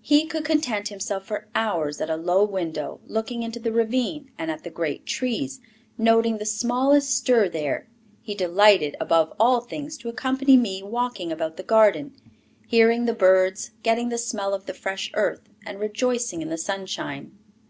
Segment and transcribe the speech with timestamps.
[0.00, 4.50] He could content himself for hours at a low window, looking into the ravine and
[4.50, 5.60] at the great trees,
[5.98, 7.86] noting the smallest stir there;
[8.22, 12.16] he delighted, above all things, to accompany me walking about the garden,
[12.66, 17.32] hearing the birds, getting the smell of the fresh earth, and rejoicing in the sunshine.